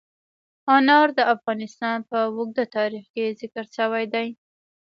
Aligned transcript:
انار 0.75 1.07
د 1.17 1.19
افغانستان 1.35 1.97
په 2.09 2.17
اوږده 2.33 2.65
تاریخ 2.77 3.05
کې 3.15 3.35
ذکر 3.39 3.65
شوی 3.77 4.05
دی. 4.13 4.27